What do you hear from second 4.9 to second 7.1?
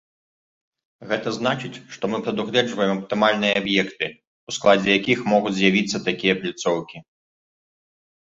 якіх могуць з'явіцца такія пляцоўкі.